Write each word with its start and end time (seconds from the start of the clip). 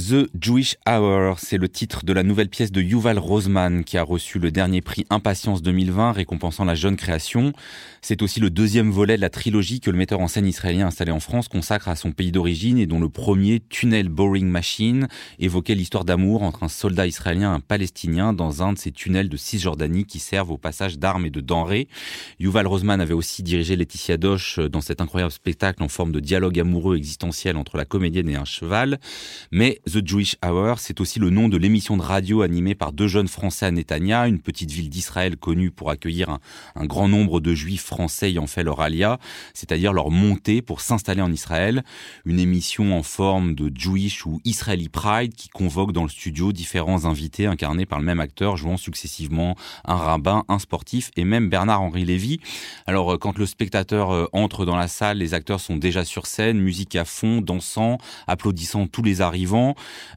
The 0.00 0.30
Jewish 0.40 0.76
Hour, 0.88 1.38
c'est 1.40 1.58
le 1.58 1.68
titre 1.68 2.04
de 2.06 2.14
la 2.14 2.22
nouvelle 2.22 2.48
pièce 2.48 2.72
de 2.72 2.80
Yuval 2.80 3.18
Rosman 3.18 3.84
qui 3.84 3.98
a 3.98 4.02
reçu 4.02 4.38
le 4.38 4.50
dernier 4.50 4.80
prix 4.80 5.04
Impatience 5.10 5.60
2020 5.60 6.12
récompensant 6.12 6.64
la 6.64 6.74
jeune 6.74 6.96
création. 6.96 7.52
C'est 8.00 8.22
aussi 8.22 8.40
le 8.40 8.48
deuxième 8.48 8.90
volet 8.90 9.16
de 9.16 9.20
la 9.20 9.28
trilogie 9.28 9.78
que 9.78 9.90
le 9.90 9.98
metteur 9.98 10.20
en 10.20 10.28
scène 10.28 10.46
israélien 10.46 10.86
installé 10.86 11.12
en 11.12 11.20
France 11.20 11.48
consacre 11.48 11.88
à 11.88 11.96
son 11.96 12.12
pays 12.12 12.32
d'origine 12.32 12.78
et 12.78 12.86
dont 12.86 12.98
le 12.98 13.10
premier, 13.10 13.60
Tunnel 13.68 14.08
Boring 14.08 14.48
Machine, 14.48 15.06
évoquait 15.38 15.74
l'histoire 15.74 16.06
d'amour 16.06 16.44
entre 16.44 16.62
un 16.62 16.68
soldat 16.68 17.06
israélien 17.06 17.52
et 17.52 17.56
un 17.56 17.60
palestinien 17.60 18.32
dans 18.32 18.62
un 18.62 18.72
de 18.72 18.78
ces 18.78 18.92
tunnels 18.92 19.28
de 19.28 19.36
Cisjordanie 19.36 20.06
qui 20.06 20.18
servent 20.18 20.52
au 20.52 20.58
passage 20.58 20.98
d'armes 20.98 21.26
et 21.26 21.30
de 21.30 21.42
denrées. 21.42 21.88
Yuval 22.38 22.66
Rosman 22.66 23.02
avait 23.02 23.12
aussi 23.12 23.42
dirigé 23.42 23.76
Laetitia 23.76 24.16
Doche 24.16 24.60
dans 24.60 24.80
cet 24.80 25.02
incroyable 25.02 25.32
spectacle 25.32 25.82
en 25.82 25.88
forme 25.88 26.12
de 26.12 26.20
dialogue 26.20 26.58
amoureux 26.58 26.96
existentiel 26.96 27.58
entre 27.58 27.76
la 27.76 27.84
comédienne 27.84 28.30
et 28.30 28.36
un 28.36 28.46
cheval. 28.46 28.98
Mais 29.50 29.80
The 29.90 30.06
Jewish 30.06 30.36
Hour, 30.44 30.78
c'est 30.78 31.00
aussi 31.00 31.18
le 31.18 31.30
nom 31.30 31.48
de 31.48 31.56
l'émission 31.56 31.96
de 31.96 32.02
radio 32.02 32.42
animée 32.42 32.76
par 32.76 32.92
deux 32.92 33.08
jeunes 33.08 33.26
Français 33.26 33.66
à 33.66 33.70
Netanya, 33.72 34.28
une 34.28 34.40
petite 34.40 34.70
ville 34.70 34.88
d'Israël 34.88 35.36
connue 35.36 35.72
pour 35.72 35.90
accueillir 35.90 36.38
un, 36.76 36.84
grand 36.84 37.08
nombre 37.08 37.40
de 37.40 37.54
Juifs 37.54 37.84
français 37.84 38.30
ayant 38.30 38.46
fait 38.46 38.62
leur 38.62 38.80
alia, 38.80 39.18
c'est-à-dire 39.52 39.92
leur 39.92 40.10
montée 40.10 40.62
pour 40.62 40.80
s'installer 40.80 41.22
en 41.22 41.32
Israël. 41.32 41.82
Une 42.24 42.38
émission 42.38 42.96
en 42.96 43.02
forme 43.02 43.54
de 43.56 43.72
Jewish 43.74 44.26
ou 44.26 44.40
Israeli 44.44 44.88
Pride 44.88 45.34
qui 45.34 45.48
convoque 45.48 45.92
dans 45.92 46.04
le 46.04 46.08
studio 46.08 46.52
différents 46.52 47.06
invités 47.06 47.46
incarnés 47.46 47.86
par 47.86 47.98
le 47.98 48.04
même 48.04 48.20
acteur, 48.20 48.56
jouant 48.56 48.76
successivement 48.76 49.56
un 49.84 49.96
rabbin, 49.96 50.44
un 50.48 50.60
sportif 50.60 51.10
et 51.16 51.24
même 51.24 51.48
Bernard-Henri 51.48 52.04
Lévy. 52.04 52.38
Alors, 52.86 53.14
euh, 53.14 53.18
quand 53.18 53.38
le 53.38 53.46
spectateur 53.46 54.12
euh, 54.12 54.26
entre 54.32 54.66
dans 54.66 54.76
la 54.76 54.88
salle, 54.88 55.18
les 55.18 55.34
acteurs 55.34 55.60
sont 55.60 55.76
déjà 55.76 56.04
sur 56.04 56.26
scène, 56.26 56.60
musique 56.60 56.94
à 56.94 57.04
fond, 57.04 57.40
dansant, 57.40 57.98
applaudissant 58.28 58.86
tous 58.86 59.02
les 59.02 59.20
arrivants. 59.20 59.69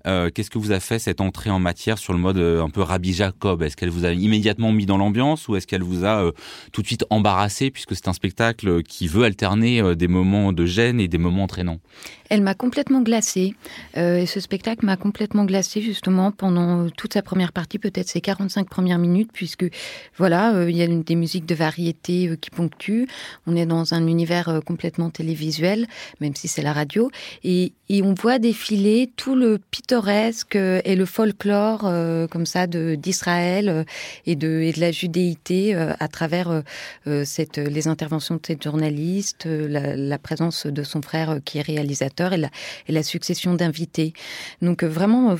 Euh, 0.05 0.29
qu'est-ce 0.29 0.49
que 0.49 0.57
vous 0.57 0.71
a 0.71 0.79
fait 0.79 0.99
cette 0.99 1.21
entrée 1.21 1.49
en 1.49 1.59
matière 1.59 1.97
sur 1.97 2.13
le 2.13 2.19
mode 2.19 2.37
euh, 2.37 2.63
un 2.63 2.69
peu 2.69 2.81
Rabbi 2.81 3.13
Jacob? 3.13 3.61
Est-ce 3.61 3.77
qu'elle 3.77 3.89
vous 3.89 4.05
a 4.05 4.11
immédiatement 4.11 4.71
mis 4.71 4.85
dans 4.85 4.97
l'ambiance 4.97 5.47
ou 5.47 5.55
est-ce 5.55 5.67
qu'elle 5.67 5.83
vous 5.83 6.05
a 6.05 6.23
euh, 6.23 6.31
tout 6.71 6.81
de 6.81 6.87
suite 6.87 7.05
embarrassé 7.09 7.71
puisque 7.71 7.95
c'est 7.95 8.07
un 8.07 8.13
spectacle 8.13 8.83
qui 8.83 9.07
veut 9.07 9.23
alterner 9.23 9.95
des 9.95 10.07
moments 10.07 10.53
de 10.53 10.65
gêne 10.65 10.99
et 10.99 11.07
des 11.07 11.17
moments 11.17 11.43
entraînants? 11.43 11.79
Elle 12.29 12.41
m'a 12.41 12.55
complètement 12.55 13.01
glacée. 13.01 13.53
et 13.95 14.25
ce 14.25 14.39
spectacle 14.39 14.85
m'a 14.85 14.97
complètement 14.97 15.45
glacée 15.45 15.81
justement 15.81 16.31
pendant 16.31 16.89
toute 16.89 17.13
sa 17.13 17.21
première 17.21 17.51
partie, 17.51 17.77
peut-être 17.77 18.07
ses 18.07 18.21
45 18.21 18.67
premières 18.67 18.97
minutes, 18.97 19.29
puisque 19.31 19.65
voilà, 20.17 20.65
il 20.67 20.75
y 20.75 20.81
a 20.81 20.87
des 20.87 21.15
musiques 21.15 21.45
de 21.45 21.53
variété 21.53 22.31
qui 22.41 22.49
ponctuent. 22.49 23.07
On 23.45 23.55
est 23.55 23.67
dans 23.67 23.93
un 23.93 24.07
univers 24.07 24.61
complètement 24.65 25.11
télévisuel, 25.11 25.87
même 26.19 26.35
si 26.35 26.47
c'est 26.47 26.63
la 26.63 26.73
radio. 26.73 27.11
Et, 27.43 27.73
et 27.93 28.01
on 28.01 28.15
voit 28.15 28.39
défiler 28.39 29.11
tout 29.15 29.35
le 29.35 29.59
pittoresque 29.59 30.55
et 30.55 30.95
le 30.95 31.05
folklore 31.05 31.81
euh, 31.85 32.25
comme 32.25 32.47
ça 32.47 32.65
de 32.65 32.95
d'Israël 32.95 33.69
euh, 33.69 33.83
et 34.25 34.35
de 34.35 34.61
et 34.61 34.71
de 34.71 34.79
la 34.79 34.91
judéité 34.91 35.75
euh, 35.75 35.93
à 35.99 36.07
travers 36.07 36.63
cette 37.23 37.59
les 37.59 37.87
interventions 37.87 38.35
de 38.35 38.41
cette 38.45 38.63
journaliste, 38.63 39.45
la, 39.45 40.17
présence 40.17 40.65
de 40.65 40.83
son 40.83 41.03
frère 41.03 41.39
qui 41.45 41.59
est 41.59 41.61
réalisateur 41.61 42.33
et 42.33 42.37
la, 42.37 42.49
et 42.87 42.91
la 42.91 43.03
succession 43.03 43.53
d'invités. 43.53 44.13
Donc 44.61 44.83
vraiment, 44.83 45.35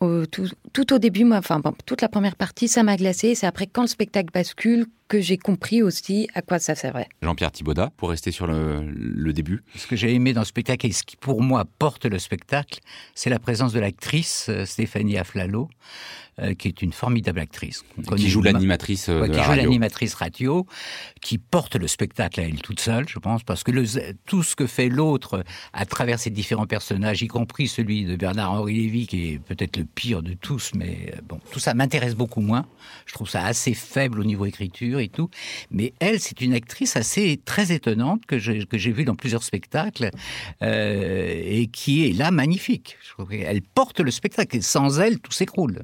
tout, 0.00 0.48
tout, 0.72 0.92
au 0.92 0.98
début, 0.98 1.24
moi, 1.24 1.38
enfin, 1.38 1.62
toute 1.86 2.02
la 2.02 2.08
première 2.08 2.36
partie, 2.36 2.68
ça 2.68 2.82
m'a 2.82 2.96
glacé. 2.96 3.34
C'est 3.34 3.46
après, 3.46 3.66
quand 3.66 3.82
le 3.82 3.88
spectacle 3.88 4.30
bascule, 4.32 4.86
que 5.08 5.20
j'ai 5.20 5.38
compris 5.38 5.82
aussi 5.82 6.28
à 6.34 6.42
quoi 6.42 6.58
ça 6.58 6.74
servait. 6.74 7.08
Jean-Pierre 7.22 7.52
Thibaudat, 7.52 7.90
pour 7.96 8.10
rester 8.10 8.32
sur 8.32 8.46
le, 8.46 8.82
le, 8.90 9.32
début. 9.32 9.62
Ce 9.74 9.86
que 9.86 9.96
j'ai 9.96 10.14
aimé 10.14 10.32
dans 10.32 10.40
le 10.40 10.46
spectacle 10.46 10.86
et 10.86 10.92
ce 10.92 11.02
qui, 11.02 11.16
pour 11.16 11.42
moi, 11.42 11.64
porte 11.78 12.06
le 12.06 12.18
spectacle, 12.18 12.80
c'est 13.14 13.30
la 13.30 13.38
présence 13.38 13.72
de 13.72 13.80
l'actrice 13.80 14.50
Stéphanie 14.64 15.18
Aflalo, 15.18 15.68
euh, 16.38 16.52
qui 16.52 16.68
est 16.68 16.82
une 16.82 16.92
formidable 16.92 17.40
actrice. 17.40 17.82
Qui 18.14 18.28
joue 18.28 18.42
l'animatrice 18.42 19.08
euh, 19.08 19.26
Qui 19.26 19.42
joue 19.42 19.52
l'animatrice 19.52 20.12
radio, 20.12 20.66
qui 21.22 21.38
porte 21.38 21.76
le 21.76 21.88
spectacle 21.88 22.40
à 22.40 22.42
elle 22.42 22.60
toute 22.60 22.78
seule, 22.78 23.08
je 23.08 23.18
pense, 23.18 23.42
parce 23.42 23.64
que 23.64 23.70
le, 23.70 23.84
tout 24.26 24.42
ce 24.42 24.54
que 24.54 24.66
fait 24.66 24.90
l'autre 24.90 25.44
à 25.72 25.86
travers 25.86 26.18
ces 26.18 26.28
différents 26.28 26.66
personnages, 26.66 27.22
y 27.22 27.26
compris 27.26 27.68
celui 27.68 28.04
de 28.04 28.16
Bernard-Henri 28.16 28.74
Lévy, 28.74 29.06
qui 29.06 29.32
est 29.32 29.38
peut-être 29.38 29.78
le 29.78 29.86
pire 29.86 30.22
de 30.22 30.34
tous, 30.34 30.72
mais 30.74 31.10
euh, 31.14 31.20
bon, 31.26 31.40
tout 31.52 31.58
ça 31.58 31.72
m'intéresse 31.72 32.14
beaucoup 32.14 32.42
moins. 32.42 32.66
Je 33.06 33.14
trouve 33.14 33.30
ça 33.30 33.42
assez 33.42 33.72
faible 33.72 34.20
au 34.20 34.24
niveau 34.24 34.44
écriture 34.44 34.95
et 34.98 35.08
tout. 35.08 35.30
Mais 35.70 35.92
elle, 36.00 36.20
c'est 36.20 36.40
une 36.40 36.54
actrice 36.54 36.96
assez 36.96 37.40
très 37.44 37.72
étonnante 37.72 38.26
que 38.26 38.38
j'ai 38.38 38.92
vue 38.92 39.04
dans 39.04 39.14
plusieurs 39.14 39.42
spectacles 39.42 40.10
euh, 40.62 41.42
et 41.44 41.66
qui 41.68 42.08
est 42.08 42.12
là 42.12 42.30
magnifique. 42.30 42.96
Elle 43.30 43.62
porte 43.62 44.00
le 44.00 44.10
spectacle 44.10 44.56
et 44.56 44.60
sans 44.60 45.00
elle, 45.00 45.18
tout 45.18 45.32
s'écroule. 45.32 45.82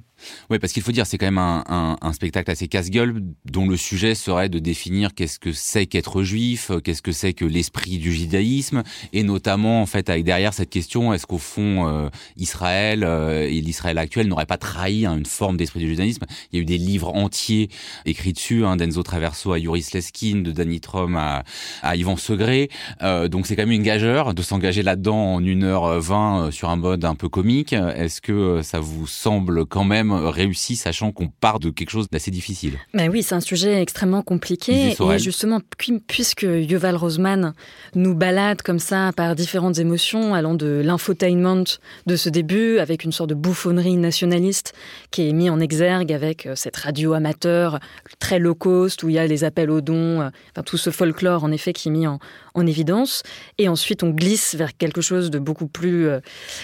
Oui, 0.51 0.59
parce 0.59 0.73
qu'il 0.73 0.83
faut 0.83 0.93
dire, 0.93 1.07
c'est 1.07 1.19
quand 1.19 1.27
même 1.27 1.39
un, 1.39 2.13
spectacle 2.13 2.51
assez 2.51 2.69
casse-gueule 2.69 3.23
dont 3.51 3.67
le 3.67 3.77
sujet 3.77 4.15
serait 4.15 4.49
de 4.49 4.59
définir 4.59 5.15
qu'est-ce 5.15 5.39
que 5.39 5.53
c'est 5.53 5.87
qu'être 5.87 6.23
juif, 6.23 6.71
qu'est-ce 6.85 7.03
que 7.03 7.13
c'est 7.13 7.33
que 7.33 7.45
l'esprit 7.45 7.99
du 7.99 8.13
judaïsme, 8.13 8.83
et 9.13 9.23
notamment 9.23 9.83
en 9.83 9.87
fait 9.87 10.11
avec 10.11 10.25
derrière 10.25 10.53
cette 10.53 10.71
question, 10.71 11.13
est-ce 11.13 11.27
qu'au 11.27 11.39
fond 11.39 11.89
euh, 11.89 12.09
Israël 12.37 13.03
euh, 13.05 13.49
et 13.49 13.61
l'Israël 13.61 13.99
actuel 13.99 14.29
n'auraient 14.29 14.47
pas 14.47 14.59
trahi 14.59 15.07
hein, 15.07 15.17
une 15.17 15.27
forme 15.27 15.57
d'esprit 15.57 15.81
du 15.81 15.89
judaïsme? 15.89 16.25
Il 16.53 16.57
y 16.57 16.59
a 16.59 16.63
eu 16.63 16.67
des 16.67 16.79
livres 16.79 17.15
entiers 17.15 17.71
écrits 18.05 18.33
dessus, 18.33 18.65
hein, 18.65 18.77
d'Enzo 18.77 19.03
Traverso 19.03 19.53
à 19.53 19.59
Yuris 19.59 19.89
Leskin, 19.95 20.43
de 20.43 20.53
Danny 20.53 20.81
Trom 20.81 21.17
à, 21.17 21.45
à 21.83 21.97
Yvan 21.97 22.17
Segré, 22.17 22.69
euh, 23.03 23.29
donc 23.29 23.47
c'est 23.47 23.57
quand 23.57 23.63
même 23.63 23.73
une 23.73 23.83
gageure 23.83 24.35
de 24.35 24.43
s'engager 24.43 24.83
là-dedans 24.83 25.35
en 25.35 25.41
1h20 25.41 26.51
sur 26.51 26.71
un 26.71 26.77
mode 26.77 27.05
un 27.05 27.15
peu 27.15 27.29
comique. 27.29 27.73
Est-ce 27.73 28.21
que 28.21 28.61
ça 28.63 28.81
vous 28.81 29.07
semble 29.07 29.67
quand 29.67 29.85
même 29.85 30.12
réussi, 30.13 30.77
sachant 30.77 31.13
qu'on 31.13 31.29
part 31.29 31.59
de 31.59 31.71
quelque 31.71 31.91
chose 31.91 32.09
d'assez 32.11 32.31
difficile. 32.31 32.79
Mais 32.95 33.09
oui, 33.09 33.23
c'est 33.23 33.35
un 33.35 33.41
sujet 33.41 33.81
extrêmement 33.81 34.23
compliqué. 34.23 34.95
Et 35.13 35.19
justement, 35.19 35.61
puisque 36.07 36.43
Yuval 36.43 36.97
Rosman 36.97 37.55
nous 37.95 38.15
balade 38.15 38.63
comme 38.63 38.79
ça 38.79 39.13
par 39.17 39.35
différentes 39.35 39.79
émotions, 39.79 40.35
allant 40.35 40.55
de 40.55 40.83
l'infotainment 40.85 41.65
de 42.07 42.17
ce 42.17 42.29
début, 42.29 42.79
avec 42.79 43.05
une 43.05 43.13
sorte 43.13 43.31
de 43.31 43.35
bouffonnerie 43.35 43.97
nationaliste 43.97 44.75
qui 45.11 45.29
est 45.29 45.33
mis 45.33 45.51
en 45.51 45.61
exergue 45.61 46.13
avec 46.13 46.47
euh, 46.47 46.55
cette 46.57 46.77
radio 46.77 47.13
amateur 47.13 47.79
très 48.19 48.39
low 48.39 48.55
cost, 48.55 49.03
où 49.03 49.09
il 49.09 49.15
y 49.15 49.19
a 49.19 49.27
les 49.27 49.45
appels 49.45 49.71
aux 49.71 49.81
dons, 49.81 50.21
euh, 50.21 50.31
enfin, 50.51 50.63
tout 50.65 50.77
ce 50.77 50.91
folklore 50.91 51.45
en 51.45 51.53
effet 51.53 51.73
qui 51.73 51.89
est 51.89 51.93
mis 51.93 52.07
en, 52.07 52.19
en 52.55 52.67
évidence. 52.67 53.23
Et 53.59 53.69
ensuite, 53.69 54.03
on 54.03 54.11
glisse 54.11 54.55
vers 54.55 54.77
quelque 54.77 55.01
chose 55.01 55.31
de 55.31 55.39
beaucoup 55.39 55.67
plus 55.67 56.09
euh, 56.09 56.21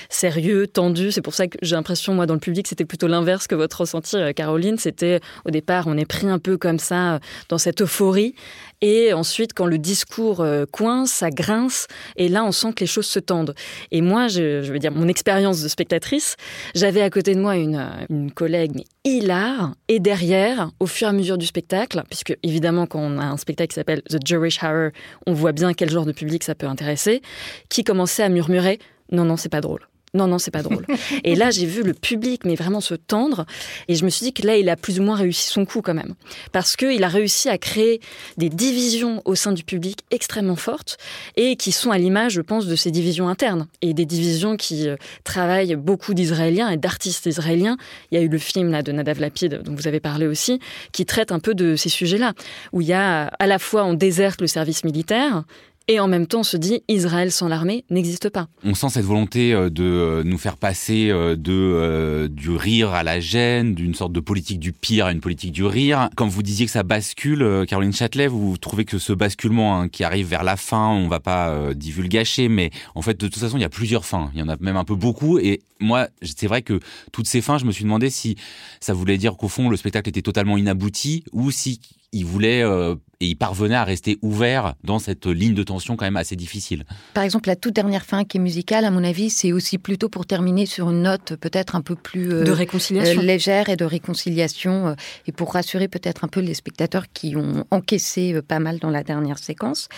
sérieux, 0.08 0.66
tendu. 0.66 1.12
C'est 1.12 1.22
pour 1.22 1.34
ça 1.34 1.46
que 1.46 1.58
j'ai 1.62 1.76
l'impression, 1.76 2.14
moi, 2.14 2.26
dans 2.26 2.34
le 2.34 2.40
public, 2.40 2.66
c'était 2.66 2.84
plutôt 2.84 3.06
l'inverse 3.06 3.37
que 3.46 3.54
votre 3.54 3.80
ressenti, 3.80 4.16
euh, 4.16 4.32
Caroline. 4.32 4.78
C'était, 4.78 5.20
au 5.44 5.50
départ, 5.50 5.86
on 5.86 5.96
est 5.96 6.06
pris 6.06 6.28
un 6.28 6.38
peu 6.38 6.56
comme 6.56 6.78
ça, 6.78 7.14
euh, 7.14 7.18
dans 7.48 7.58
cette 7.58 7.82
euphorie. 7.82 8.34
Et 8.80 9.12
ensuite, 9.12 9.54
quand 9.54 9.66
le 9.66 9.78
discours 9.78 10.46
coince, 10.70 11.10
ça 11.10 11.30
grince. 11.30 11.88
Et 12.16 12.28
là, 12.28 12.44
on 12.44 12.52
sent 12.52 12.72
que 12.74 12.80
les 12.80 12.86
choses 12.86 13.06
se 13.06 13.18
tendent. 13.18 13.54
Et 13.90 14.00
moi, 14.00 14.28
je, 14.28 14.70
veux 14.70 14.78
dire, 14.78 14.92
mon 14.92 15.08
expérience 15.08 15.62
de 15.62 15.68
spectatrice, 15.68 16.36
j'avais 16.76 17.02
à 17.02 17.10
côté 17.10 17.34
de 17.34 17.40
moi 17.40 17.56
une, 17.56 18.30
collègue, 18.36 18.84
hilar. 19.04 19.74
Et 19.88 19.98
derrière, 19.98 20.70
au 20.78 20.86
fur 20.86 21.08
et 21.08 21.10
à 21.10 21.12
mesure 21.12 21.38
du 21.38 21.46
spectacle, 21.46 22.04
puisque 22.08 22.36
évidemment, 22.44 22.86
quand 22.86 23.00
on 23.00 23.18
a 23.18 23.24
un 23.24 23.36
spectacle 23.36 23.70
qui 23.70 23.74
s'appelle 23.74 24.02
The 24.02 24.24
Jewish 24.24 24.62
Hour, 24.62 24.90
on 25.26 25.32
voit 25.32 25.52
bien 25.52 25.74
quel 25.74 25.90
genre 25.90 26.06
de 26.06 26.12
public 26.12 26.44
ça 26.44 26.54
peut 26.54 26.68
intéresser, 26.68 27.20
qui 27.68 27.82
commençait 27.82 28.22
à 28.22 28.28
murmurer 28.28 28.78
non, 29.10 29.24
non, 29.24 29.36
c'est 29.36 29.48
pas 29.48 29.60
drôle. 29.60 29.88
Non, 30.14 30.26
non, 30.26 30.38
c'est 30.38 30.50
pas 30.50 30.62
drôle. 30.62 30.86
et 31.24 31.34
là, 31.34 31.50
j'ai 31.50 31.66
vu 31.66 31.82
le 31.82 31.94
public, 31.94 32.44
mais 32.44 32.54
vraiment 32.54 32.80
se 32.80 32.94
tendre. 32.94 33.44
Et 33.88 33.94
je 33.94 34.04
me 34.04 34.10
suis 34.10 34.24
dit 34.24 34.32
que 34.32 34.46
là, 34.46 34.56
il 34.56 34.68
a 34.68 34.76
plus 34.76 35.00
ou 35.00 35.02
moins 35.02 35.16
réussi 35.16 35.48
son 35.48 35.64
coup 35.64 35.82
quand 35.82 35.94
même. 35.94 36.14
Parce 36.52 36.76
qu'il 36.76 37.02
a 37.04 37.08
réussi 37.08 37.48
à 37.48 37.58
créer 37.58 38.00
des 38.36 38.48
divisions 38.48 39.22
au 39.24 39.34
sein 39.34 39.52
du 39.52 39.64
public 39.64 40.00
extrêmement 40.10 40.56
fortes 40.56 40.96
et 41.36 41.56
qui 41.56 41.72
sont 41.72 41.90
à 41.90 41.98
l'image, 41.98 42.32
je 42.32 42.40
pense, 42.40 42.66
de 42.66 42.76
ces 42.76 42.90
divisions 42.90 43.28
internes. 43.28 43.66
Et 43.82 43.94
des 43.94 44.06
divisions 44.06 44.56
qui 44.56 44.88
euh, 44.88 44.96
travaillent 45.24 45.76
beaucoup 45.76 46.14
d'Israéliens 46.14 46.70
et 46.70 46.76
d'artistes 46.76 47.26
israéliens. 47.26 47.76
Il 48.10 48.18
y 48.18 48.20
a 48.20 48.24
eu 48.24 48.28
le 48.28 48.38
film 48.38 48.70
là, 48.70 48.82
de 48.82 48.92
Nadav 48.92 49.20
Lapid, 49.20 49.62
dont 49.62 49.74
vous 49.74 49.88
avez 49.88 50.00
parlé 50.00 50.26
aussi, 50.26 50.60
qui 50.92 51.04
traite 51.04 51.32
un 51.32 51.38
peu 51.38 51.54
de 51.54 51.76
ces 51.76 51.88
sujets-là. 51.88 52.32
Où 52.72 52.80
il 52.80 52.88
y 52.88 52.92
a 52.92 53.26
à 53.38 53.46
la 53.46 53.58
fois, 53.58 53.84
on 53.84 53.94
déserte 53.94 54.40
le 54.40 54.46
service 54.46 54.84
militaire 54.84 55.44
et 55.88 56.00
en 56.00 56.06
même 56.06 56.26
temps 56.26 56.40
on 56.40 56.44
se 56.44 56.56
dit 56.56 56.82
Israël 56.88 57.32
sans 57.32 57.48
l'armée 57.48 57.84
n'existe 57.90 58.28
pas. 58.28 58.48
On 58.62 58.74
sent 58.74 58.90
cette 58.90 59.04
volonté 59.04 59.52
euh, 59.52 59.70
de 59.70 59.82
euh, 59.82 60.22
nous 60.22 60.38
faire 60.38 60.56
passer 60.56 61.08
euh, 61.10 61.34
de 61.34 62.28
du 62.28 62.50
rire 62.50 62.90
à 62.90 63.02
la 63.02 63.20
gêne, 63.20 63.74
d'une 63.74 63.94
sorte 63.94 64.12
de 64.12 64.20
politique 64.20 64.60
du 64.60 64.72
pire 64.72 65.06
à 65.06 65.12
une 65.12 65.20
politique 65.20 65.52
du 65.52 65.64
rire. 65.64 66.10
Quand 66.16 66.28
vous 66.28 66.42
disiez 66.42 66.66
que 66.66 66.72
ça 66.72 66.82
bascule, 66.82 67.64
Caroline 67.66 67.92
Châtelet, 67.92 68.26
vous 68.26 68.56
trouvez 68.58 68.84
que 68.84 68.98
ce 68.98 69.12
basculement 69.12 69.80
hein, 69.80 69.88
qui 69.88 70.04
arrive 70.04 70.28
vers 70.28 70.44
la 70.44 70.56
fin, 70.56 70.88
on 70.88 71.08
va 71.08 71.20
pas 71.20 71.74
divulgacher, 71.74 72.48
mais 72.48 72.70
en 72.94 73.02
fait 73.02 73.18
de 73.18 73.26
toute 73.26 73.38
façon 73.38 73.56
il 73.56 73.62
y 73.62 73.64
a 73.64 73.70
plusieurs 73.70 74.04
fins, 74.04 74.30
il 74.34 74.40
y 74.40 74.42
en 74.42 74.48
a 74.48 74.56
même 74.60 74.76
un 74.76 74.84
peu 74.84 74.94
beaucoup. 74.94 75.38
Et 75.38 75.60
moi 75.80 76.08
c'est 76.22 76.46
vrai 76.46 76.62
que 76.62 76.80
toutes 77.12 77.26
ces 77.26 77.40
fins, 77.40 77.56
je 77.56 77.64
me 77.64 77.72
suis 77.72 77.84
demandé 77.84 78.10
si 78.10 78.36
ça 78.80 78.92
voulait 78.92 79.16
dire 79.18 79.36
qu'au 79.36 79.48
fond 79.48 79.70
le 79.70 79.76
spectacle 79.76 80.08
était 80.08 80.22
totalement 80.22 80.58
inabouti 80.58 81.24
ou 81.32 81.50
si 81.50 81.80
il 82.12 82.24
voulait 82.24 82.62
euh, 82.62 82.94
et 83.20 83.26
il 83.26 83.36
parvenait 83.36 83.74
à 83.74 83.84
rester 83.84 84.18
ouvert 84.22 84.74
dans 84.84 84.98
cette 84.98 85.26
ligne 85.26 85.54
de 85.54 85.62
tension 85.62 85.96
quand 85.96 86.04
même 86.04 86.16
assez 86.16 86.36
difficile. 86.36 86.84
Par 87.14 87.24
exemple, 87.24 87.48
la 87.48 87.56
toute 87.56 87.74
dernière 87.74 88.04
fin 88.04 88.24
qui 88.24 88.36
est 88.36 88.40
musicale, 88.40 88.84
à 88.84 88.90
mon 88.90 89.02
avis, 89.02 89.28
c'est 89.28 89.52
aussi 89.52 89.76
plutôt 89.78 90.08
pour 90.08 90.24
terminer 90.24 90.66
sur 90.66 90.90
une 90.90 91.02
note 91.02 91.34
peut-être 91.36 91.74
un 91.74 91.80
peu 91.80 91.96
plus 91.96 92.28
de 92.28 92.50
réconciliation. 92.50 93.20
légère 93.20 93.68
et 93.68 93.76
de 93.76 93.84
réconciliation 93.84 94.94
et 95.26 95.32
pour 95.32 95.52
rassurer 95.52 95.88
peut-être 95.88 96.24
un 96.24 96.28
peu 96.28 96.40
les 96.40 96.54
spectateurs 96.54 97.06
qui 97.12 97.34
ont 97.36 97.64
encaissé 97.70 98.40
pas 98.42 98.60
mal 98.60 98.78
dans 98.78 98.90
la 98.90 99.02
dernière 99.02 99.38
séquence. 99.38 99.88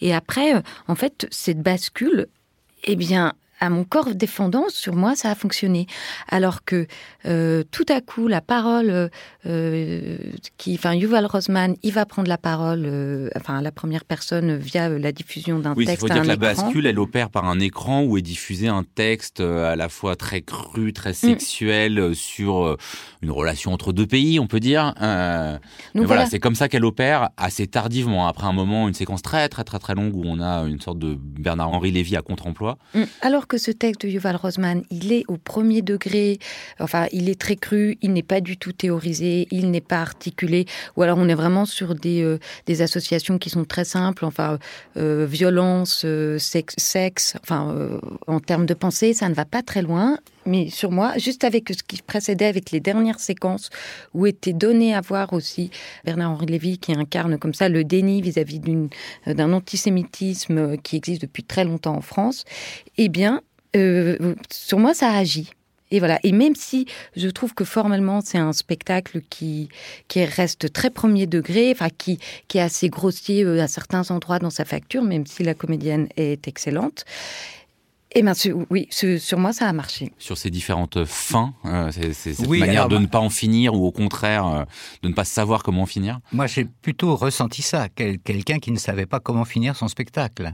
Et 0.00 0.14
après, 0.14 0.54
en 0.88 0.94
fait, 0.94 1.26
cette 1.30 1.60
bascule, 1.60 2.26
eh 2.84 2.96
bien, 2.96 3.34
à 3.62 3.70
mon 3.70 3.84
corps 3.84 4.12
défendant, 4.16 4.64
sur 4.68 4.96
moi, 4.96 5.14
ça 5.14 5.30
a 5.30 5.36
fonctionné. 5.36 5.86
Alors 6.28 6.64
que 6.64 6.88
euh, 7.26 7.62
tout 7.70 7.86
à 7.88 8.00
coup, 8.00 8.26
la 8.26 8.40
parole, 8.40 9.08
euh, 9.46 10.18
qui, 10.58 10.74
enfin, 10.74 10.94
Yuval 10.94 11.26
Rosman, 11.26 11.76
il 11.84 11.92
va 11.92 12.04
prendre 12.04 12.28
la 12.28 12.38
parole, 12.38 12.82
euh, 12.84 13.30
enfin, 13.36 13.62
la 13.62 13.70
première 13.70 14.04
personne 14.04 14.56
via 14.56 14.88
la 14.88 15.12
diffusion 15.12 15.60
d'un 15.60 15.74
oui, 15.74 15.86
texte. 15.86 16.02
Il 16.02 16.08
faut 16.08 16.12
dire 16.12 16.22
que 16.22 16.26
la 16.26 16.36
bascule, 16.36 16.86
elle 16.86 16.98
opère 16.98 17.30
par 17.30 17.44
un 17.44 17.60
écran 17.60 18.02
où 18.02 18.18
est 18.18 18.22
diffusé 18.22 18.66
un 18.66 18.82
texte 18.82 19.38
à 19.38 19.76
la 19.76 19.88
fois 19.88 20.16
très 20.16 20.40
cru, 20.40 20.92
très 20.92 21.10
mm. 21.10 21.14
sexuel 21.14 22.16
sur 22.16 22.76
une 23.22 23.30
relation 23.30 23.72
entre 23.72 23.92
deux 23.92 24.08
pays, 24.08 24.40
on 24.40 24.48
peut 24.48 24.58
dire. 24.58 24.92
Voilà, 25.94 26.26
c'est 26.26 26.40
comme 26.40 26.56
ça 26.56 26.68
qu'elle 26.68 26.84
opère 26.84 27.30
assez 27.36 27.68
tardivement. 27.68 28.26
Après 28.26 28.48
un 28.48 28.52
moment, 28.52 28.88
une 28.88 28.94
séquence 28.94 29.22
très, 29.22 29.48
très, 29.48 29.62
très, 29.62 29.78
très 29.78 29.94
longue 29.94 30.16
où 30.16 30.24
on 30.26 30.40
a 30.40 30.64
une 30.64 30.80
sorte 30.80 30.98
de 30.98 31.14
Bernard-Henri 31.16 31.92
Lévy 31.92 32.16
à 32.16 32.22
contre-emploi. 32.22 32.76
Mm. 32.94 33.02
Alors 33.20 33.46
que 33.46 33.51
ce 33.58 33.70
texte 33.70 34.02
de 34.02 34.08
Yuval 34.08 34.36
Rosman, 34.36 34.82
il 34.90 35.12
est 35.12 35.24
au 35.28 35.36
premier 35.36 35.82
degré, 35.82 36.38
enfin, 36.80 37.06
il 37.12 37.28
est 37.28 37.40
très 37.40 37.56
cru, 37.56 37.98
il 38.02 38.12
n'est 38.12 38.22
pas 38.22 38.40
du 38.40 38.56
tout 38.56 38.72
théorisé, 38.72 39.48
il 39.50 39.70
n'est 39.70 39.80
pas 39.80 40.00
articulé, 40.00 40.66
ou 40.96 41.02
alors 41.02 41.18
on 41.18 41.28
est 41.28 41.34
vraiment 41.34 41.64
sur 41.64 41.94
des, 41.94 42.22
euh, 42.22 42.38
associations 42.80 43.38
qui 43.38 43.50
sont 43.50 43.64
très 43.64 43.84
simples, 43.84 44.24
enfin, 44.24 44.58
euh, 44.96 45.26
violence, 45.28 46.02
euh, 46.04 46.38
sexe, 46.38 46.74
sexe, 46.78 47.36
enfin, 47.42 48.00
en 48.26 48.40
termes 48.40 48.66
de 48.66 48.74
pensée, 48.74 49.14
ça 49.14 49.28
ne 49.28 49.34
va 49.34 49.44
pas 49.44 49.62
très 49.62 49.82
loin. 49.82 50.18
Mais 50.46 50.70
sur 50.70 50.90
moi, 50.90 51.16
juste 51.18 51.44
avec 51.44 51.68
ce 51.68 51.82
qui 51.82 52.02
précédait, 52.02 52.46
avec 52.46 52.70
les 52.70 52.80
dernières 52.80 53.20
séquences 53.20 53.70
où 54.14 54.26
était 54.26 54.52
donné 54.52 54.94
à 54.94 55.00
voir 55.00 55.32
aussi 55.32 55.70
Bernard-Henri 56.04 56.46
Lévy 56.46 56.78
qui 56.78 56.92
incarne 56.92 57.38
comme 57.38 57.54
ça 57.54 57.68
le 57.68 57.84
déni 57.84 58.20
vis-à-vis 58.20 58.60
d'un 59.26 59.52
antisémitisme 59.52 60.76
qui 60.78 60.96
existe 60.96 61.22
depuis 61.22 61.44
très 61.44 61.64
longtemps 61.64 61.96
en 61.96 62.00
France, 62.00 62.44
eh 62.98 63.08
bien, 63.08 63.42
euh, 63.76 64.34
sur 64.50 64.78
moi, 64.78 64.94
ça 64.94 65.10
agit. 65.10 65.50
Et 65.92 65.98
voilà. 65.98 66.18
Et 66.24 66.32
même 66.32 66.56
si 66.56 66.86
je 67.14 67.28
trouve 67.28 67.54
que 67.54 67.64
formellement 67.64 68.22
c'est 68.22 68.38
un 68.38 68.54
spectacle 68.54 69.20
qui 69.28 69.68
reste 70.16 70.72
très 70.72 70.88
premier 70.90 71.26
degré, 71.26 71.70
enfin 71.70 71.88
qui 71.90 72.18
est 72.54 72.60
assez 72.60 72.88
grossier 72.88 73.44
euh, 73.44 73.62
à 73.62 73.68
certains 73.68 74.10
endroits 74.10 74.38
dans 74.38 74.50
sa 74.50 74.64
facture, 74.64 75.02
même 75.02 75.26
si 75.26 75.44
la 75.44 75.54
comédienne 75.54 76.08
est 76.16 76.48
excellente. 76.48 77.04
Et 78.14 78.18
eh 78.18 78.22
bien, 78.22 78.34
oui, 78.68 78.88
sur 78.90 79.38
moi, 79.38 79.54
ça 79.54 79.68
a 79.68 79.72
marché. 79.72 80.12
Sur 80.18 80.36
ces 80.36 80.50
différentes 80.50 81.06
fins, 81.06 81.54
euh, 81.64 81.90
c'est 81.92 82.12
cette 82.12 82.46
manière 82.46 82.88
de 82.88 82.98
ne 82.98 83.06
pas 83.06 83.20
en 83.20 83.30
finir 83.30 83.74
ou 83.74 83.86
au 83.86 83.90
contraire 83.90 84.66
de 85.02 85.08
ne 85.08 85.14
pas 85.14 85.24
savoir 85.24 85.62
comment 85.62 85.86
finir 85.86 86.20
Moi, 86.30 86.46
j'ai 86.46 86.66
plutôt 86.66 87.16
ressenti 87.16 87.62
ça, 87.62 87.88
quelqu'un 87.88 88.58
qui 88.58 88.70
ne 88.70 88.76
savait 88.76 89.06
pas 89.06 89.18
comment 89.18 89.46
finir 89.46 89.76
son 89.76 89.88
spectacle. 89.88 90.52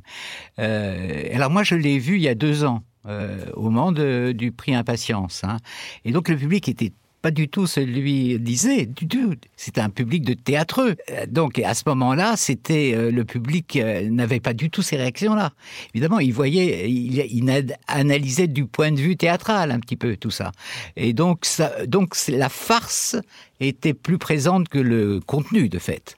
alors 0.56 1.50
moi, 1.50 1.64
je 1.64 1.74
l'ai 1.74 1.98
vu 1.98 2.14
il 2.14 2.22
y 2.22 2.28
a 2.28 2.36
deux 2.36 2.64
ans. 2.64 2.84
Euh, 3.08 3.46
au 3.54 3.70
moment 3.70 3.90
du 3.90 4.52
prix 4.52 4.74
Impatience. 4.74 5.42
Hein. 5.42 5.56
Et 6.04 6.12
donc 6.12 6.28
le 6.28 6.36
public 6.36 6.68
était 6.68 6.92
pas 7.22 7.30
du 7.30 7.48
tout 7.48 7.66
celui 7.66 8.38
disait 8.38 8.86
du 8.86 9.08
tout. 9.08 9.34
C'était 9.56 9.80
un 9.80 9.90
public 9.90 10.24
de 10.24 10.34
théâtreux. 10.34 10.96
Euh, 11.10 11.26
donc 11.26 11.58
à 11.58 11.74
ce 11.74 11.82
moment-là, 11.86 12.36
c'était 12.36 12.92
euh, 12.94 13.10
le 13.10 13.24
public 13.24 13.76
n'avait 13.76 14.40
pas 14.40 14.52
du 14.52 14.70
tout 14.70 14.82
ces 14.82 14.96
réactions-là. 14.96 15.52
Évidemment, 15.94 16.20
il 16.20 16.32
voyait, 16.32 16.90
il, 16.90 17.48
analysait 17.86 18.46
du 18.46 18.66
point 18.66 18.92
de 18.92 19.00
vue 19.00 19.16
théâtral 19.16 19.70
un 19.70 19.80
petit 19.80 19.96
peu 19.96 20.16
tout 20.16 20.30
ça. 20.30 20.52
Et 20.96 21.12
donc 21.12 21.46
donc 21.86 22.14
la 22.28 22.48
farce 22.48 23.16
était 23.60 23.94
plus 23.94 24.18
présente 24.18 24.68
que 24.68 24.78
le 24.78 25.20
contenu 25.20 25.68
de 25.68 25.78
fait. 25.78 26.16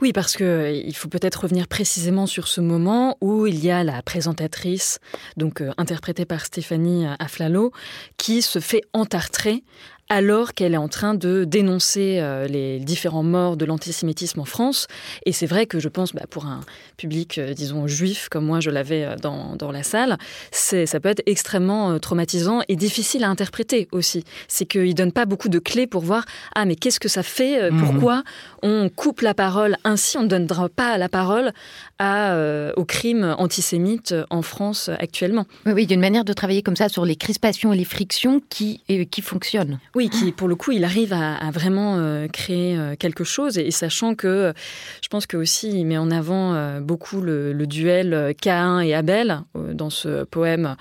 Oui, 0.00 0.12
parce 0.12 0.36
que 0.36 0.44
euh, 0.44 0.70
il 0.70 0.94
faut 0.94 1.08
peut-être 1.08 1.42
revenir 1.42 1.66
précisément 1.66 2.26
sur 2.26 2.48
ce 2.48 2.60
moment 2.60 3.16
où 3.20 3.46
il 3.46 3.64
y 3.64 3.70
a 3.70 3.82
la 3.84 4.02
présentatrice, 4.02 4.98
donc 5.36 5.60
euh, 5.60 5.72
interprétée 5.78 6.24
par 6.24 6.44
Stéphanie 6.44 7.06
euh, 7.06 7.14
Aflalo, 7.18 7.72
qui 8.16 8.42
se 8.42 8.60
fait 8.60 8.82
entartrer 8.92 9.64
alors 10.10 10.52
qu'elle 10.54 10.74
est 10.74 10.78
en 10.78 10.88
train 10.88 11.14
de 11.14 11.44
dénoncer 11.44 12.18
euh, 12.20 12.46
les 12.46 12.78
différents 12.78 13.22
morts 13.22 13.56
de 13.56 13.64
l'antisémitisme 13.64 14.40
en 14.40 14.44
France. 14.44 14.86
Et 15.24 15.32
c'est 15.32 15.46
vrai 15.46 15.66
que 15.66 15.80
je 15.80 15.88
pense, 15.88 16.12
bah, 16.12 16.24
pour 16.28 16.46
un 16.46 16.60
public, 16.96 17.38
euh, 17.38 17.54
disons, 17.54 17.86
juif, 17.86 18.28
comme 18.28 18.44
moi 18.44 18.60
je 18.60 18.70
l'avais 18.70 19.04
euh, 19.04 19.16
dans, 19.16 19.56
dans, 19.56 19.72
la 19.72 19.82
salle, 19.82 20.18
ça 20.52 21.00
peut 21.00 21.08
être 21.08 21.22
extrêmement 21.26 21.98
traumatisant 21.98 22.60
et 22.68 22.76
difficile 22.76 23.24
à 23.24 23.28
interpréter 23.28 23.88
aussi. 23.92 24.24
C'est 24.46 24.66
qu'il 24.66 24.88
ne 24.88 24.92
donne 24.92 25.12
pas 25.12 25.24
beaucoup 25.24 25.48
de 25.48 25.58
clés 25.58 25.86
pour 25.86 26.02
voir, 26.02 26.24
ah 26.54 26.64
mais 26.64 26.76
qu'est-ce 26.76 27.00
que 27.00 27.08
ça 27.08 27.22
fait 27.22 27.70
mhm. 27.70 27.80
Pourquoi 27.80 28.22
on 28.62 28.88
coupe 28.88 29.22
la 29.22 29.34
parole 29.34 29.76
ainsi 29.84 30.16
On 30.18 30.22
ne 30.22 30.28
donnera 30.28 30.68
pas 30.68 30.96
la 30.98 31.08
parole 31.08 31.52
à, 31.98 32.36
aux 32.76 32.84
crimes 32.84 33.34
antisémites 33.38 34.14
en 34.30 34.42
France 34.42 34.90
actuellement? 34.98 35.46
Oui, 35.66 35.72
oui, 35.72 35.82
il 35.84 35.90
y 35.90 35.92
a 35.92 35.94
une 35.94 36.00
manière 36.00 36.24
de 36.24 36.32
travailler 36.32 36.62
comme 36.62 36.76
ça 36.76 36.88
sur 36.88 37.04
les 37.04 37.16
crispations 37.16 37.72
et 37.72 37.76
les 37.76 37.84
frictions 37.84 38.40
qui, 38.48 38.82
qui 39.10 39.22
fonctionne. 39.22 39.78
Oui, 39.94 40.08
qui 40.10 40.32
pour 40.32 40.48
le 40.48 40.56
coup, 40.56 40.72
il 40.72 40.84
arrive 40.84 41.12
à, 41.12 41.50
vraiment 41.52 41.96
euh, 41.98 42.26
créer 42.26 42.76
euh, 42.76 42.96
quelque 42.96 43.22
chose 43.22 43.58
et, 43.58 43.70
sachant 43.70 44.16
que 44.16 44.52
je 45.00 45.08
pense 45.08 45.26
que 45.26 45.36
aussi 45.36 45.70
il 45.70 45.84
met 45.84 45.98
en 45.98 46.10
avant 46.10 46.54
euh, 46.54 46.80
beaucoup 46.80 47.20
le, 47.20 47.54
duel 47.66 48.34
Cain 48.40 48.80
et 48.80 48.92
Abel 48.92 49.40
dans 49.54 49.88
ce 49.88 50.24
poème 50.24 50.76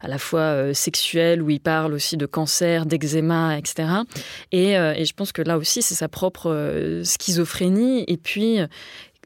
à 0.00 0.08
la 0.08 0.18
fois 0.18 0.74
sexuel 0.74 1.42
où 1.42 1.50
il 1.50 1.60
parle 1.60 1.92
aussi 1.92 2.16
de 2.16 2.26
cancer, 2.26 2.86
d'eczéma, 2.86 3.56
etc. 3.56 3.88
Et, 4.50 4.72
et, 4.72 5.04
je 5.04 5.12
pense 5.14 5.30
que 5.30 5.42
là 5.42 5.56
aussi 5.56 5.80
c'est 5.80 5.94
sa 5.94 6.08
propre 6.08 7.00
schizophrénie 7.04 8.04
et 8.08 8.16
puis 8.16 8.58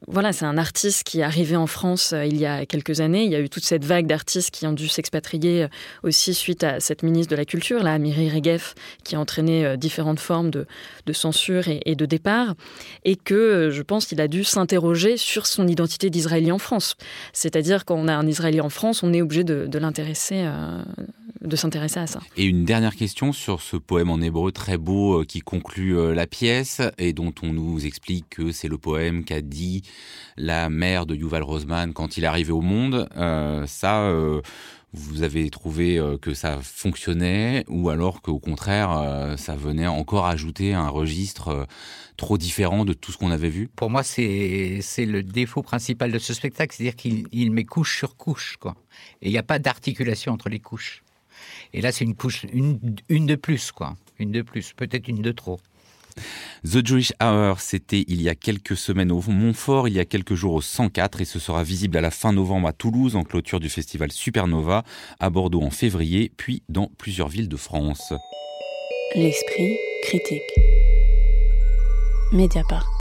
voilà, 0.07 0.31
c'est 0.31 0.45
un 0.45 0.57
artiste 0.57 1.03
qui 1.03 1.19
est 1.19 1.23
arrivé 1.23 1.55
en 1.55 1.67
France 1.67 2.13
euh, 2.13 2.25
il 2.25 2.37
y 2.37 2.45
a 2.45 2.65
quelques 2.65 3.01
années. 3.01 3.23
Il 3.23 3.31
y 3.31 3.35
a 3.35 3.39
eu 3.39 3.49
toute 3.49 3.65
cette 3.65 3.83
vague 3.83 4.07
d'artistes 4.07 4.51
qui 4.51 4.65
ont 4.65 4.71
dû 4.71 4.87
s'expatrier 4.87 5.63
euh, 5.63 5.67
aussi 6.03 6.33
suite 6.33 6.63
à 6.63 6.79
cette 6.79 7.03
ministre 7.03 7.31
de 7.31 7.35
la 7.35 7.45
Culture, 7.45 7.83
la 7.83 7.97
Miri 7.99 8.29
Regev, 8.29 8.73
qui 9.03 9.15
a 9.15 9.19
entraîné 9.19 9.65
euh, 9.65 9.75
différentes 9.75 10.19
formes 10.19 10.51
de, 10.51 10.65
censure 11.11 11.65
et, 11.67 11.95
de 11.95 12.05
départ. 12.05 12.55
Et 13.03 13.15
que 13.15 13.69
je 13.71 13.81
pense 13.81 14.05
qu'il 14.05 14.21
a 14.21 14.27
dû 14.27 14.43
s'interroger 14.43 15.17
sur 15.17 15.47
son 15.47 15.67
identité 15.67 16.09
d'Israélien 16.09 16.55
en 16.55 16.59
France. 16.59 16.95
C'est-à-dire, 17.33 17.83
quand 17.83 17.95
on 17.95 18.07
a 18.07 18.13
un 18.13 18.27
Israélien 18.27 18.63
en 18.63 18.69
France, 18.69 19.03
on 19.03 19.11
est 19.13 19.21
obligé 19.21 19.43
de, 19.43 19.79
l'intéresser. 19.79 20.45
De 21.41 21.55
s'intéresser 21.55 21.99
à 21.99 22.07
ça. 22.07 22.19
Et 22.37 22.45
une 22.45 22.65
dernière 22.65 22.95
question 22.95 23.31
sur 23.31 23.61
ce 23.61 23.77
poème 23.77 24.09
en 24.09 24.19
hébreu 24.19 24.51
très 24.51 24.77
beau 24.77 25.23
qui 25.27 25.39
conclut 25.41 26.13
la 26.13 26.27
pièce 26.27 26.81
et 26.97 27.13
dont 27.13 27.33
on 27.43 27.53
nous 27.53 27.85
explique 27.85 28.29
que 28.29 28.51
c'est 28.51 28.67
le 28.67 28.77
poème 28.77 29.23
qu'a 29.23 29.41
dit 29.41 29.83
la 30.37 30.69
mère 30.69 31.05
de 31.05 31.15
Yuval 31.15 31.43
Rosman 31.43 31.93
quand 31.93 32.17
il 32.17 32.23
est 32.23 32.27
arrivé 32.27 32.51
au 32.51 32.61
monde. 32.61 33.07
Euh, 33.17 33.65
ça, 33.67 34.01
euh, 34.03 34.41
vous 34.93 35.23
avez 35.23 35.49
trouvé 35.49 35.97
euh, 35.97 36.17
que 36.17 36.33
ça 36.33 36.59
fonctionnait 36.61 37.65
ou 37.67 37.89
alors 37.89 38.21
qu'au 38.21 38.39
contraire, 38.39 39.35
ça 39.37 39.55
venait 39.55 39.87
encore 39.87 40.25
ajouter 40.25 40.73
un 40.73 40.89
registre 40.89 41.67
trop 42.17 42.37
différent 42.37 42.85
de 42.85 42.93
tout 42.93 43.11
ce 43.11 43.17
qu'on 43.17 43.31
avait 43.31 43.49
vu? 43.49 43.69
Pour 43.75 43.89
moi, 43.89 44.03
c'est 44.03 44.81
le 44.99 45.21
défaut 45.23 45.61
principal 45.61 46.11
de 46.11 46.19
ce 46.19 46.33
spectacle, 46.33 46.75
c'est-à-dire 46.75 46.95
qu'il 46.95 47.51
met 47.51 47.63
couche 47.63 47.97
sur 47.97 48.17
couche. 48.17 48.57
Quoi. 48.59 48.75
Et 49.21 49.29
il 49.29 49.31
n'y 49.31 49.37
a 49.37 49.43
pas 49.43 49.59
d'articulation 49.59 50.33
entre 50.33 50.49
les 50.49 50.59
couches. 50.59 51.03
Et 51.73 51.81
là, 51.81 51.91
c'est 51.91 52.05
une 52.05 52.15
couche, 52.15 52.45
une, 52.51 52.79
une 53.09 53.25
de 53.25 53.35
plus, 53.35 53.71
quoi. 53.71 53.95
Une 54.19 54.31
de 54.31 54.41
plus, 54.41 54.73
peut-être 54.73 55.07
une 55.07 55.21
de 55.21 55.31
trop. 55.31 55.59
The 56.65 56.85
Jewish 56.85 57.13
Hour, 57.21 57.61
c'était 57.61 58.03
il 58.07 58.21
y 58.21 58.29
a 58.29 58.35
quelques 58.35 58.75
semaines 58.75 59.11
au 59.11 59.21
Montfort, 59.27 59.87
il 59.87 59.93
y 59.93 59.99
a 59.99 60.05
quelques 60.05 60.33
jours 60.33 60.53
au 60.53 60.61
104 60.61 61.21
et 61.21 61.25
ce 61.25 61.39
sera 61.39 61.63
visible 61.63 61.97
à 61.97 62.01
la 62.01 62.11
fin 62.11 62.33
novembre 62.33 62.67
à 62.67 62.73
Toulouse 62.73 63.15
en 63.15 63.23
clôture 63.23 63.59
du 63.59 63.69
festival 63.69 64.11
Supernova, 64.11 64.83
à 65.19 65.29
Bordeaux 65.29 65.61
en 65.61 65.69
février, 65.69 66.31
puis 66.35 66.63
dans 66.67 66.91
plusieurs 66.97 67.29
villes 67.29 67.49
de 67.49 67.57
France. 67.57 68.13
L'esprit 69.15 69.77
critique. 70.03 70.41
Mediapart. 72.31 72.98